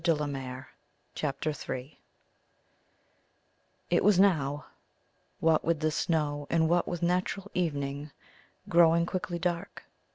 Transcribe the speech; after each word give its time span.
CHAPTER 1.13 1.51
III 1.53 2.01
It 3.91 4.03
was 4.03 4.19
now, 4.19 4.65
what 5.39 5.63
with 5.63 5.79
the 5.81 5.91
snow 5.91 6.47
and 6.49 6.67
what 6.67 6.87
with 6.87 7.03
natural 7.03 7.51
evening, 7.53 8.09
growing 8.67 9.05
quickly 9.05 9.37
dark. 9.37 9.83